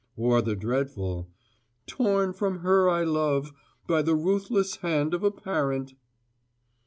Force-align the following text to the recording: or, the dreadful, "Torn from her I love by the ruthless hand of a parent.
or, 0.17 0.41
the 0.41 0.55
dreadful, 0.55 1.29
"Torn 1.85 2.33
from 2.33 2.61
her 2.61 2.89
I 2.89 3.03
love 3.03 3.53
by 3.85 4.01
the 4.01 4.15
ruthless 4.15 4.77
hand 4.77 5.13
of 5.13 5.21
a 5.23 5.29
parent. 5.29 5.93